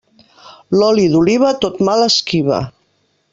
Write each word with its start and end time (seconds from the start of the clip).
L'oli 0.77 1.05
d'oliva, 1.15 1.51
tot 1.67 1.77
mal 1.91 2.07
esquiva. 2.07 2.59